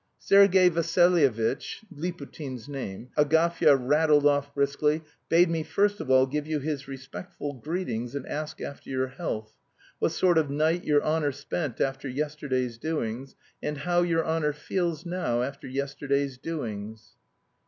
[0.17, 6.57] "Sergay Vassilyevitch" (Liputin's name), Agafya rattled off briskly, "bade me first of all give you
[6.57, 9.53] his respectful greetings and ask after your health,
[9.99, 15.05] what sort of night your honour spent after yesterday's doings, and how your honour feels
[15.05, 17.11] now after yesterday's doings?"